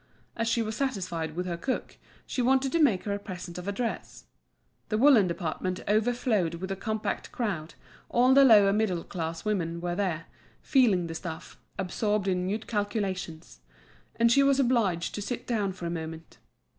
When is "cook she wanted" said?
1.57-2.71